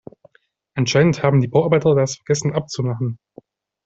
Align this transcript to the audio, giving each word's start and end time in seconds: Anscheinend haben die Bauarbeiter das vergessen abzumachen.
Anscheinend 0.73 1.21
haben 1.21 1.41
die 1.41 1.47
Bauarbeiter 1.47 1.93
das 1.93 2.15
vergessen 2.15 2.53
abzumachen. 2.53 3.19